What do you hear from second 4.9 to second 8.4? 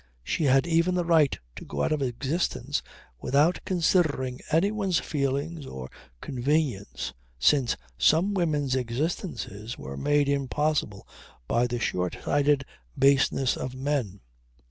feelings or convenience since some